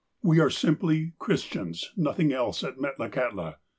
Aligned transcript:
We 0.23 0.39
are 0.39 0.49
simply 0.49 1.13
'Christians,' 1.19 1.91
nothing 1.95 2.33
else, 2.33 2.63
at 2.63 2.77
Metlakahtla. 2.77 3.57